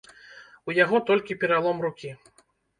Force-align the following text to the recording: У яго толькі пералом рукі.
У 0.69 0.75
яго 0.77 0.97
толькі 1.11 1.39
пералом 1.45 1.77
рукі. 1.87 2.11